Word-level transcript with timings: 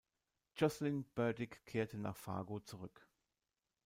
Jocelyn 0.55 1.05
Burdick 1.13 1.63
kehrte 1.67 1.99
nach 1.99 2.15
Fargo 2.17 2.59
zurück. 2.59 3.07